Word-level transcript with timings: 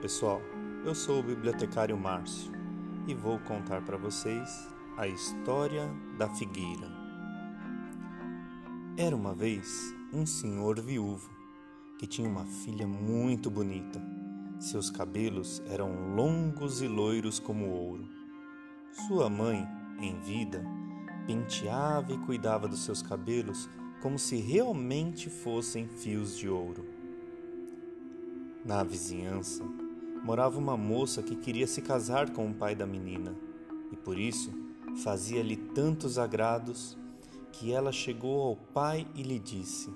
pessoal, 0.00 0.42
eu 0.84 0.96
sou 0.96 1.20
o 1.20 1.22
bibliotecário 1.22 1.96
Márcio 1.96 2.50
e 3.06 3.14
vou 3.14 3.38
contar 3.38 3.80
para 3.82 3.96
vocês 3.96 4.68
a 4.96 5.06
história 5.06 5.88
da 6.18 6.28
figueira. 6.28 6.88
Era 8.96 9.14
uma 9.14 9.32
vez 9.32 9.94
um 10.12 10.26
senhor 10.26 10.80
viúvo 10.80 11.30
que 12.00 12.06
tinha 12.08 12.28
uma 12.28 12.44
filha 12.46 12.84
muito 12.84 13.48
bonita. 13.48 14.02
Seus 14.58 14.90
cabelos 14.90 15.62
eram 15.68 16.16
longos 16.16 16.82
e 16.82 16.88
loiros 16.88 17.38
como 17.38 17.70
ouro. 17.70 18.08
Sua 19.06 19.30
mãe, 19.30 19.64
em 20.00 20.18
vida, 20.18 20.64
penteava 21.28 22.12
e 22.12 22.18
cuidava 22.18 22.66
dos 22.66 22.84
seus 22.84 23.02
cabelos 23.02 23.70
como 24.02 24.18
se 24.18 24.34
realmente 24.34 25.30
fossem 25.30 25.86
fios 25.86 26.36
de 26.36 26.48
ouro. 26.48 26.99
Na 28.70 28.84
vizinhança 28.84 29.64
morava 30.22 30.56
uma 30.56 30.76
moça 30.76 31.24
que 31.24 31.34
queria 31.34 31.66
se 31.66 31.82
casar 31.82 32.30
com 32.30 32.48
o 32.48 32.54
pai 32.54 32.72
da 32.72 32.86
menina 32.86 33.34
e 33.90 33.96
por 33.96 34.16
isso 34.16 34.52
fazia-lhe 35.02 35.56
tantos 35.56 36.20
agrados 36.20 36.96
que 37.50 37.72
ela 37.72 37.90
chegou 37.90 38.40
ao 38.42 38.54
pai 38.54 39.08
e 39.16 39.24
lhe 39.24 39.40
disse: 39.40 39.92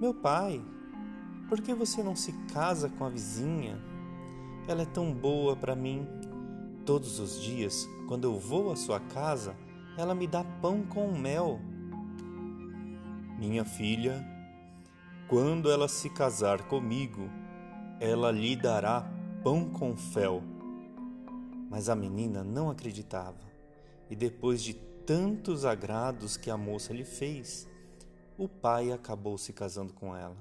Meu 0.00 0.14
pai, 0.14 0.64
por 1.50 1.60
que 1.60 1.74
você 1.74 2.02
não 2.02 2.16
se 2.16 2.32
casa 2.50 2.88
com 2.88 3.04
a 3.04 3.10
vizinha? 3.10 3.78
Ela 4.66 4.80
é 4.80 4.86
tão 4.86 5.12
boa 5.12 5.54
para 5.54 5.76
mim. 5.76 6.08
Todos 6.86 7.20
os 7.20 7.42
dias, 7.42 7.86
quando 8.08 8.24
eu 8.24 8.38
vou 8.38 8.72
à 8.72 8.76
sua 8.76 9.00
casa, 9.00 9.54
ela 9.98 10.14
me 10.14 10.26
dá 10.26 10.42
pão 10.62 10.82
com 10.82 11.12
mel. 11.12 11.60
Minha 13.38 13.66
filha, 13.66 14.26
quando 15.28 15.70
ela 15.70 15.88
se 15.88 16.08
casar 16.08 16.62
comigo, 16.62 17.28
ela 18.00 18.30
lhe 18.30 18.54
dará 18.54 19.10
pão 19.42 19.68
com 19.70 19.96
fel. 19.96 20.42
Mas 21.70 21.88
a 21.88 21.94
menina 21.94 22.44
não 22.44 22.70
acreditava, 22.70 23.40
e 24.10 24.14
depois 24.14 24.62
de 24.62 24.74
tantos 24.74 25.64
agrados 25.64 26.36
que 26.36 26.50
a 26.50 26.56
moça 26.56 26.92
lhe 26.92 27.04
fez, 27.04 27.68
o 28.36 28.48
pai 28.48 28.92
acabou 28.92 29.38
se 29.38 29.52
casando 29.52 29.92
com 29.92 30.14
ela. 30.14 30.36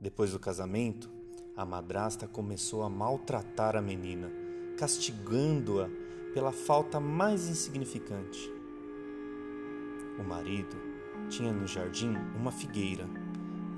Depois 0.00 0.32
do 0.32 0.38
casamento, 0.38 1.10
a 1.56 1.64
madrasta 1.64 2.26
começou 2.26 2.82
a 2.82 2.88
maltratar 2.88 3.76
a 3.76 3.82
menina, 3.82 4.30
castigando-a 4.78 5.88
pela 6.32 6.52
falta 6.52 6.98
mais 6.98 7.48
insignificante. 7.48 8.50
O 10.18 10.24
marido 10.24 10.76
tinha 11.28 11.52
no 11.52 11.66
jardim 11.66 12.14
uma 12.34 12.50
figueira 12.50 13.06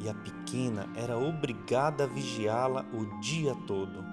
e 0.01 0.09
a 0.09 0.15
pequena 0.15 0.89
era 0.95 1.19
obrigada 1.19 2.05
a 2.05 2.07
vigiá-la 2.07 2.85
o 2.93 3.21
dia 3.21 3.55
todo, 3.67 4.05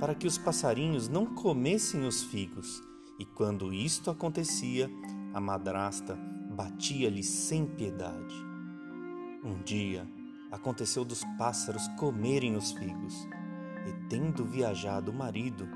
para 0.00 0.14
que 0.14 0.26
os 0.26 0.38
passarinhos 0.38 1.08
não 1.08 1.26
comessem 1.26 2.06
os 2.06 2.22
figos, 2.22 2.82
e 3.18 3.24
quando 3.24 3.72
isto 3.72 4.10
acontecia, 4.10 4.90
a 5.32 5.40
madrasta 5.40 6.16
batia-lhe 6.50 7.22
sem 7.22 7.66
piedade. 7.66 8.34
Um 9.44 9.62
dia 9.62 10.06
aconteceu 10.50 11.04
dos 11.04 11.22
pássaros 11.36 11.86
comerem 11.98 12.56
os 12.56 12.72
figos, 12.72 13.28
e 13.86 14.08
tendo 14.08 14.44
viajado 14.44 15.10
o 15.10 15.14
marido, 15.14 15.68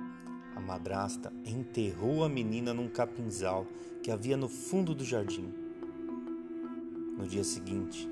a 0.55 0.61
madrasta 0.61 1.33
enterrou 1.45 2.25
a 2.25 2.28
menina 2.28 2.72
num 2.75 2.89
capinzal 2.89 3.67
que 4.03 4.11
havia 4.11 4.37
no 4.37 4.48
fundo 4.48 4.95
do 4.95 5.05
jardim. 5.05 5.53
No 7.17 7.27
dia 7.27 7.45
seguinte, 7.45 8.09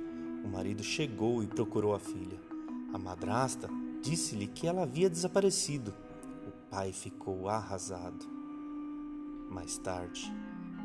o 0.46 0.48
marido 0.48 0.82
chegou 0.82 1.42
e 1.42 1.46
procurou 1.46 1.92
a 1.92 1.98
filha. 1.98 2.40
A 2.94 2.98
madrasta 2.98 3.68
disse-lhe 4.00 4.46
que 4.46 4.66
ela 4.66 4.84
havia 4.84 5.10
desaparecido. 5.10 5.92
O 6.46 6.70
pai 6.70 6.92
ficou 6.92 7.48
arrasado. 7.48 8.24
Mais 9.50 9.76
tarde, 9.78 10.32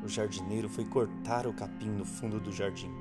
o 0.03 0.07
jardineiro 0.07 0.67
foi 0.67 0.83
cortar 0.85 1.45
o 1.45 1.53
capim 1.53 1.89
no 1.89 2.05
fundo 2.05 2.39
do 2.39 2.51
jardim 2.51 2.91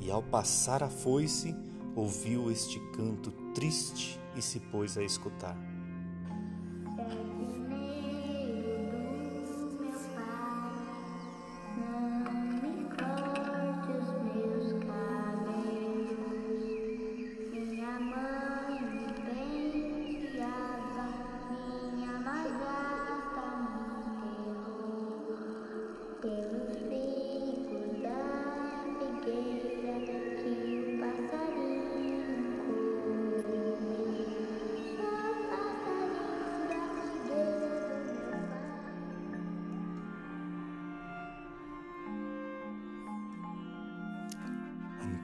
e, 0.00 0.10
ao 0.10 0.22
passar 0.22 0.82
a 0.82 0.88
foice, 0.88 1.54
ouviu 1.94 2.50
este 2.50 2.80
canto 2.92 3.30
triste 3.54 4.20
e 4.36 4.42
se 4.42 4.58
pôs 4.58 4.98
a 4.98 5.02
escutar. 5.04 5.56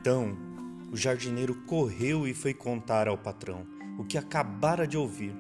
Então 0.07 0.37
o 0.93 0.97
jardineiro 0.97 1.53
correu 1.67 2.29
e 2.29 2.33
foi 2.33 2.55
contar 2.55 3.09
ao 3.09 3.19
patrão 3.19 3.67
o 3.99 4.05
que 4.05 4.17
acabara 4.17 4.87
de 4.87 4.97
ouvir. 4.97 5.35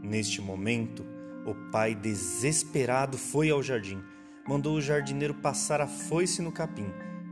Neste 0.00 0.40
momento, 0.40 1.04
o 1.44 1.52
pai, 1.72 1.96
desesperado, 1.96 3.18
foi 3.18 3.50
ao 3.50 3.60
jardim, 3.60 4.00
mandou 4.46 4.76
o 4.76 4.80
jardineiro 4.80 5.34
passar 5.34 5.80
a 5.80 5.88
foice 5.88 6.40
no 6.40 6.52
capim 6.52 6.86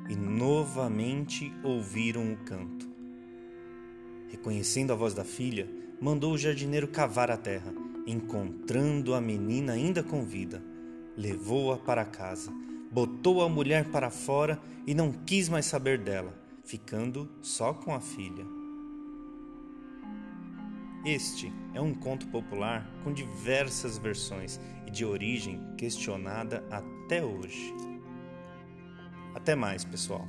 e 0.08 0.16
novamente 0.16 1.54
ouviram 1.62 2.32
o 2.32 2.36
canto. 2.38 2.90
Reconhecendo 4.28 4.92
a 4.92 4.96
voz 4.96 5.14
da 5.14 5.22
filha, 5.22 5.70
mandou 6.00 6.32
o 6.32 6.38
jardineiro 6.38 6.88
cavar 6.88 7.30
a 7.30 7.36
terra, 7.36 7.72
encontrando 8.08 9.14
a 9.14 9.20
menina 9.20 9.74
ainda 9.74 10.02
com 10.02 10.24
vida. 10.24 10.60
Levou-a 11.16 11.76
para 11.76 12.04
casa, 12.04 12.50
botou 12.90 13.40
a 13.40 13.48
mulher 13.48 13.84
para 13.84 14.10
fora 14.10 14.60
e 14.84 14.94
não 14.94 15.12
quis 15.12 15.48
mais 15.48 15.66
saber 15.66 15.98
dela 15.98 16.44
ficando 16.66 17.30
só 17.40 17.72
com 17.72 17.94
a 17.94 18.00
filha. 18.00 18.44
Este 21.04 21.52
é 21.72 21.80
um 21.80 21.94
conto 21.94 22.26
popular 22.26 22.84
com 23.04 23.12
diversas 23.12 23.96
versões 23.96 24.60
e 24.86 24.90
de 24.90 25.04
origem 25.04 25.60
questionada 25.78 26.64
até 26.68 27.24
hoje. 27.24 27.72
Até 29.34 29.54
mais, 29.54 29.84
pessoal. 29.84 30.26